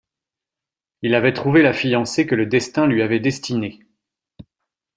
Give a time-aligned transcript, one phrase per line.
[1.03, 3.85] Il avait trouvé la fiancée que le destin lui avait destinée.